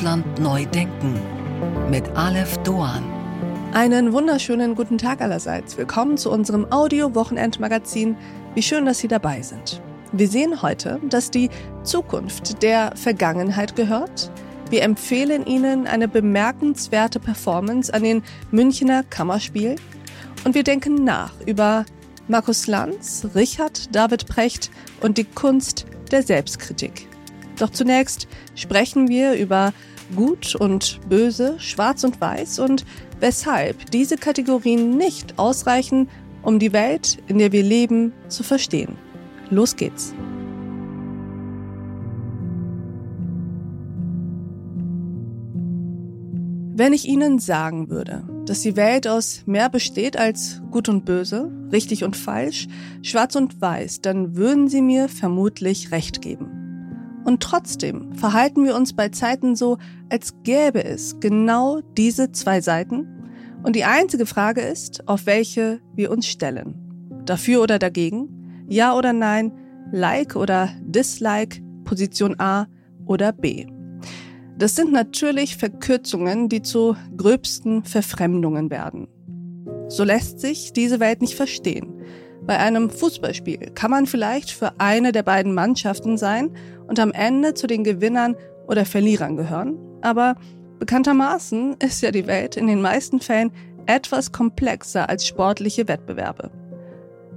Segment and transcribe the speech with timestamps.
[0.00, 1.20] Deutschland neu denken
[1.90, 3.04] mit Aleph Doan.
[3.74, 5.76] Einen wunderschönen guten Tag allerseits.
[5.76, 8.16] Willkommen zu unserem Audio-Wochenendmagazin.
[8.54, 9.82] Wie schön, dass Sie dabei sind.
[10.12, 11.50] Wir sehen heute, dass die
[11.82, 14.30] Zukunft der Vergangenheit gehört.
[14.70, 19.76] Wir empfehlen Ihnen eine bemerkenswerte Performance an den Münchner Kammerspiel.
[20.46, 21.84] Und wir denken nach über
[22.26, 24.70] Markus Lanz, Richard David Precht
[25.02, 27.09] und die Kunst der Selbstkritik.
[27.60, 29.74] Doch zunächst sprechen wir über
[30.16, 32.86] Gut und Böse, Schwarz und Weiß und
[33.20, 36.08] weshalb diese Kategorien nicht ausreichen,
[36.42, 38.96] um die Welt, in der wir leben, zu verstehen.
[39.50, 40.14] Los geht's.
[46.74, 51.52] Wenn ich Ihnen sagen würde, dass die Welt aus mehr besteht als Gut und Böse,
[51.70, 52.68] richtig und falsch,
[53.02, 56.59] Schwarz und Weiß, dann würden Sie mir vermutlich recht geben.
[57.24, 63.06] Und trotzdem verhalten wir uns bei Zeiten so, als gäbe es genau diese zwei Seiten.
[63.62, 66.74] Und die einzige Frage ist, auf welche wir uns stellen.
[67.26, 68.64] Dafür oder dagegen?
[68.68, 69.52] Ja oder nein?
[69.92, 71.62] Like oder Dislike?
[71.84, 72.66] Position A
[73.06, 73.66] oder B?
[74.56, 79.08] Das sind natürlich Verkürzungen, die zu gröbsten Verfremdungen werden.
[79.88, 82.00] So lässt sich diese Welt nicht verstehen.
[82.50, 86.50] Bei einem Fußballspiel kann man vielleicht für eine der beiden Mannschaften sein
[86.88, 88.34] und am Ende zu den Gewinnern
[88.66, 89.78] oder Verlierern gehören.
[90.00, 90.34] Aber
[90.80, 93.52] bekanntermaßen ist ja die Welt in den meisten Fällen
[93.86, 96.50] etwas komplexer als sportliche Wettbewerbe.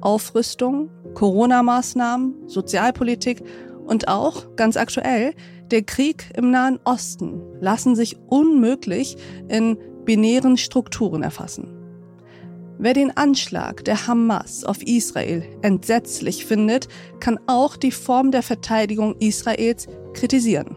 [0.00, 3.44] Aufrüstung, Corona-Maßnahmen, Sozialpolitik
[3.86, 5.34] und auch, ganz aktuell,
[5.70, 11.85] der Krieg im Nahen Osten lassen sich unmöglich in binären Strukturen erfassen.
[12.78, 16.88] Wer den Anschlag der Hamas auf Israel entsetzlich findet,
[17.20, 20.76] kann auch die Form der Verteidigung Israels kritisieren,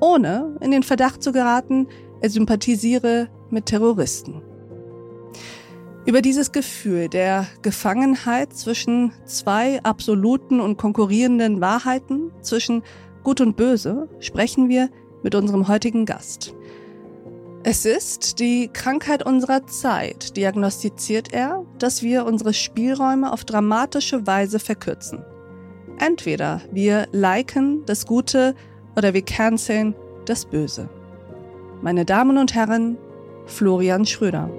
[0.00, 1.88] ohne in den Verdacht zu geraten,
[2.20, 4.42] er sympathisiere mit Terroristen.
[6.06, 12.82] Über dieses Gefühl der Gefangenheit zwischen zwei absoluten und konkurrierenden Wahrheiten, zwischen
[13.24, 14.90] Gut und Böse, sprechen wir
[15.22, 16.54] mit unserem heutigen Gast.
[17.66, 24.58] Es ist die Krankheit unserer Zeit, diagnostiziert er, dass wir unsere Spielräume auf dramatische Weise
[24.58, 25.24] verkürzen.
[25.98, 28.54] Entweder wir liken das Gute
[28.96, 29.94] oder wir canceln
[30.26, 30.90] das Böse.
[31.80, 32.98] Meine Damen und Herren,
[33.46, 34.50] Florian Schröder.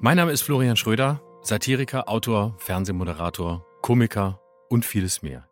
[0.00, 4.38] Mein Name ist Florian Schröder, Satiriker, Autor, Fernsehmoderator, Komiker
[4.68, 5.46] und vieles mehr.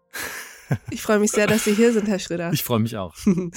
[0.90, 2.52] Ich freue mich sehr, dass Sie hier sind, Herr Schröder.
[2.52, 3.14] Ich freue mich auch.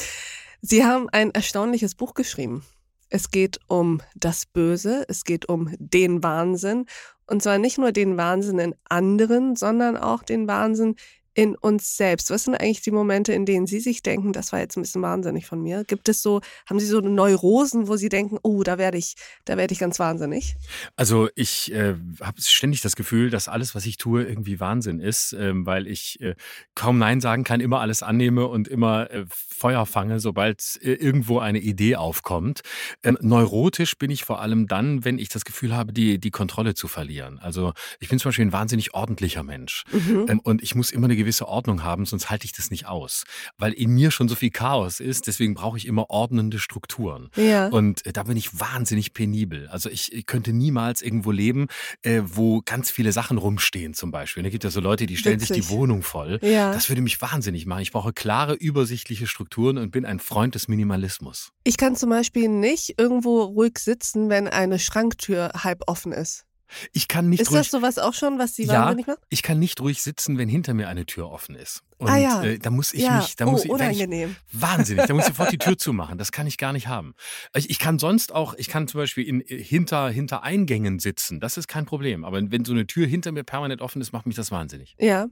[0.61, 2.63] Sie haben ein erstaunliches Buch geschrieben.
[3.09, 6.85] Es geht um das Böse, es geht um den Wahnsinn.
[7.27, 10.95] Und zwar nicht nur den Wahnsinn in anderen, sondern auch den Wahnsinn
[11.33, 12.29] in uns selbst?
[12.29, 15.01] Was sind eigentlich die Momente, in denen Sie sich denken, das war jetzt ein bisschen
[15.01, 15.83] wahnsinnig von mir?
[15.85, 19.15] Gibt es so, haben Sie so Neurosen, wo Sie denken, oh, da werde ich,
[19.45, 20.55] da werde ich ganz wahnsinnig?
[20.95, 25.33] Also ich äh, habe ständig das Gefühl, dass alles, was ich tue, irgendwie Wahnsinn ist,
[25.33, 26.35] äh, weil ich äh,
[26.75, 31.39] kaum Nein sagen kann, immer alles annehme und immer äh, Feuer fange, sobald äh, irgendwo
[31.39, 32.61] eine Idee aufkommt.
[33.03, 36.73] Ähm, neurotisch bin ich vor allem dann, wenn ich das Gefühl habe, die, die Kontrolle
[36.73, 37.39] zu verlieren.
[37.39, 40.25] Also ich bin zum Beispiel ein wahnsinnig ordentlicher Mensch mhm.
[40.27, 43.23] ähm, und ich muss immer eine gewisse Ordnung haben, sonst halte ich das nicht aus.
[43.57, 47.29] Weil in mir schon so viel Chaos ist, deswegen brauche ich immer ordnende Strukturen.
[47.35, 47.67] Ja.
[47.67, 49.67] Und äh, da bin ich wahnsinnig penibel.
[49.69, 51.67] Also ich, ich könnte niemals irgendwo leben,
[52.01, 54.43] äh, wo ganz viele Sachen rumstehen zum Beispiel.
[54.43, 55.57] Da gibt ja so Leute, die stellen Witzig.
[55.57, 56.39] sich die Wohnung voll.
[56.41, 56.71] Ja.
[56.73, 57.81] Das würde mich wahnsinnig machen.
[57.81, 61.51] Ich brauche klare, übersichtliche Strukturen und bin ein Freund des Minimalismus.
[61.63, 66.45] Ich kann zum Beispiel nicht irgendwo ruhig sitzen, wenn eine Schranktür halb offen ist.
[66.93, 69.19] Ich kann nicht ist ruhig, das sowas auch schon, was Sie ja, wahnsinnig macht?
[69.29, 71.83] Ich kann nicht ruhig sitzen, wenn hinter mir eine Tür offen ist.
[72.01, 72.43] Und ah, ja.
[72.43, 73.17] äh, da muss ich ja.
[73.17, 74.35] mich, da oh, muss ich, unangenehm.
[74.51, 76.17] Ich, wahnsinnig, da muss ich sofort die Tür zumachen.
[76.17, 77.13] Das kann ich gar nicht haben.
[77.53, 81.39] Ich, ich, kann sonst auch, ich kann zum Beispiel in, äh, hinter, hinter Eingängen sitzen.
[81.39, 82.25] Das ist kein Problem.
[82.25, 84.95] Aber wenn so eine Tür hinter mir permanent offen ist, macht mich das wahnsinnig.
[84.97, 85.27] Ja,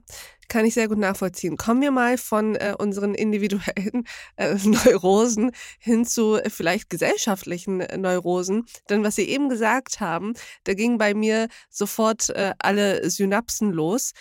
[0.46, 1.56] kann ich sehr gut nachvollziehen.
[1.56, 4.06] Kommen wir mal von äh, unseren individuellen
[4.36, 5.50] äh, Neurosen
[5.80, 8.66] hin zu äh, vielleicht gesellschaftlichen äh, Neurosen.
[8.88, 10.34] Denn was Sie eben gesagt haben,
[10.64, 14.12] da ging bei mir sofort alle Synapsen los.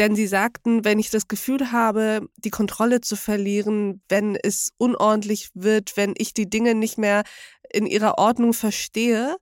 [0.00, 5.50] Denn sie sagten, wenn ich das Gefühl habe, die Kontrolle zu verlieren, wenn es unordentlich
[5.52, 7.22] wird, wenn ich die Dinge nicht mehr
[7.70, 9.36] in ihrer Ordnung verstehe,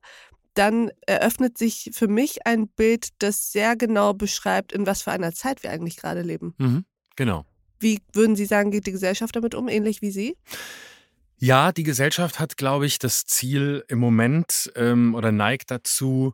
[0.55, 5.31] dann eröffnet sich für mich ein Bild, das sehr genau beschreibt, in was für einer
[5.31, 6.53] Zeit wir eigentlich gerade leben.
[6.57, 6.83] Mhm,
[7.15, 7.45] genau.
[7.79, 10.35] Wie würden Sie sagen, geht die Gesellschaft damit um, ähnlich wie Sie?
[11.37, 16.33] Ja, die Gesellschaft hat, glaube ich, das Ziel im Moment ähm, oder neigt dazu,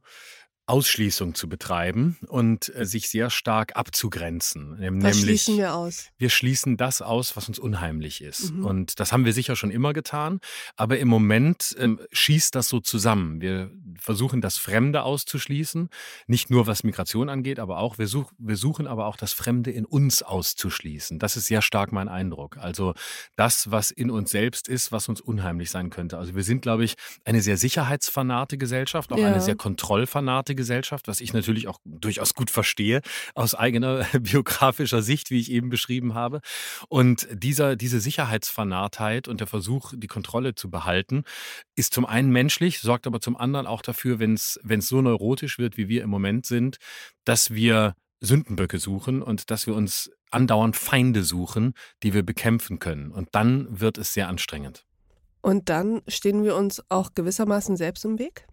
[0.67, 4.71] Ausschließung zu betreiben und äh, sich sehr stark abzugrenzen.
[4.71, 6.07] Was Nämlich, schließen wir aus?
[6.17, 8.51] wir schließen das aus, was uns unheimlich ist.
[8.51, 8.65] Mhm.
[8.65, 10.39] Und das haben wir sicher schon immer getan.
[10.75, 13.41] Aber im Moment ähm, schießt das so zusammen.
[13.41, 15.89] Wir versuchen, das Fremde auszuschließen.
[16.27, 19.71] Nicht nur was Migration angeht, aber auch, wir, such, wir suchen aber auch das Fremde
[19.71, 21.19] in uns auszuschließen.
[21.19, 22.57] Das ist sehr stark mein Eindruck.
[22.57, 22.93] Also
[23.35, 26.17] das, was in uns selbst ist, was uns unheimlich sein könnte.
[26.17, 29.27] Also wir sind, glaube ich, eine sehr sicherheitsfanate Gesellschaft, auch Ja.
[29.27, 33.01] eine sehr kontrollfanate Gesellschaft, was ich natürlich auch durchaus gut verstehe
[33.33, 36.41] aus eigener biografischer Sicht, wie ich eben beschrieben habe.
[36.89, 41.23] Und dieser, diese Sicherheitsfanatheit und der Versuch, die Kontrolle zu behalten,
[41.75, 45.77] ist zum einen menschlich, sorgt aber zum anderen auch dafür, wenn es so neurotisch wird,
[45.77, 46.77] wie wir im Moment sind,
[47.23, 51.73] dass wir Sündenböcke suchen und dass wir uns andauernd Feinde suchen,
[52.03, 53.11] die wir bekämpfen können.
[53.11, 54.85] Und dann wird es sehr anstrengend.
[55.45, 58.47] Und dann stehen wir uns auch gewissermaßen selbst im Weg?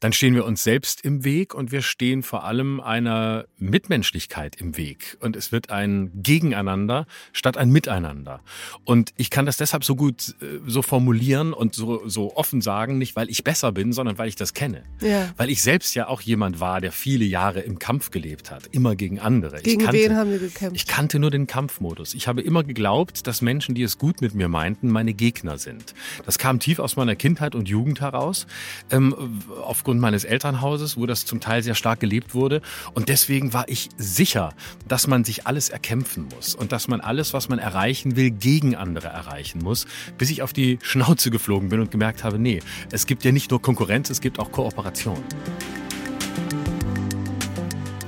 [0.00, 4.76] Dann stehen wir uns selbst im Weg und wir stehen vor allem einer Mitmenschlichkeit im
[4.76, 5.16] Weg.
[5.20, 8.40] Und es wird ein Gegeneinander statt ein Miteinander.
[8.84, 12.98] Und ich kann das deshalb so gut äh, so formulieren und so, so offen sagen,
[12.98, 14.82] nicht weil ich besser bin, sondern weil ich das kenne.
[15.00, 15.32] Ja.
[15.36, 18.96] Weil ich selbst ja auch jemand war, der viele Jahre im Kampf gelebt hat, immer
[18.96, 19.58] gegen andere.
[19.58, 20.74] ich Gegen kannte, wen haben wir gekämpft?
[20.74, 22.14] ich kannte nur den Kampfmodus.
[22.14, 25.94] Ich habe immer geglaubt, dass Menschen, die es gut mit mir meinten, meine Gegner sind.
[26.26, 28.46] Das kam tief aus meiner Kindheit und Jugend heraus,
[28.90, 32.62] ähm, aufgrund meines Elternhauses, wo das zum Teil sehr stark gelebt wurde.
[32.94, 34.54] Und deswegen war ich sicher,
[34.88, 38.74] dass man sich alles erkämpfen muss und dass man alles, was man erreichen will, gegen
[38.74, 39.86] andere erreichen muss,
[40.18, 43.50] bis ich auf die Schnauze geflogen bin und gemerkt habe, nee, es gibt ja nicht
[43.50, 45.22] nur Konkurrenz, es gibt auch Kooperation.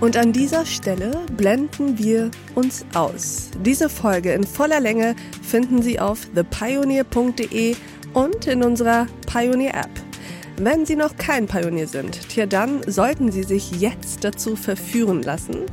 [0.04, 3.50] Und an dieser Stelle blenden wir uns aus.
[3.64, 7.74] Diese Folge in voller Länge finden Sie auf thepioneer.de
[8.14, 9.90] und in unserer Pioneer App.
[10.56, 15.66] Wenn Sie noch kein Pionier sind, tja, dann sollten Sie sich jetzt dazu verführen lassen.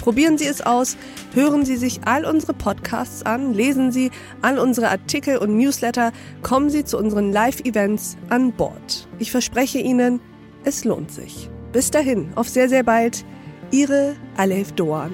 [0.00, 0.96] Probieren Sie es aus,
[1.34, 6.12] hören Sie sich all unsere Podcasts an, lesen Sie all unsere Artikel und Newsletter,
[6.42, 9.08] kommen Sie zu unseren Live-Events an Bord.
[9.18, 10.20] Ich verspreche Ihnen,
[10.62, 11.50] es lohnt sich.
[11.72, 13.24] Bis dahin, auf sehr, sehr bald.
[13.72, 15.12] Ihre Alef Doan.